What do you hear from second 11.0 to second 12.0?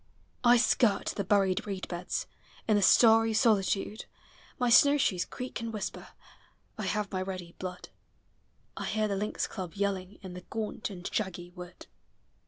shaggy wood.